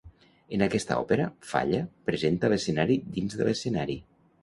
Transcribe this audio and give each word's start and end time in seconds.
En 0.55 0.63
aquesta 0.67 0.97
òpera, 1.01 1.27
Falla 1.51 1.83
presenta 2.09 2.53
l'escenari 2.55 3.01
dins 3.19 3.41
de 3.43 3.51
l'escenari. 3.53 4.05